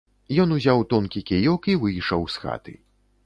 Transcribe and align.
Ён 0.43 0.53
узяў 0.55 0.79
тонкі 0.93 1.21
кіёк 1.29 1.69
і 1.73 1.77
выйшаў 1.83 2.21
з 2.37 2.45
хаты. 2.47 2.73